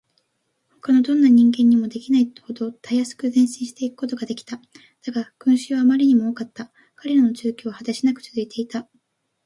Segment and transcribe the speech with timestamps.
[0.73, 4.57] ほかのどんな人間にもできないほどたやすく前進していくことができた。
[5.05, 6.71] だが、群集はあまりにも多かった。
[6.95, 8.89] 彼らの住居は果てしなくつづいていた。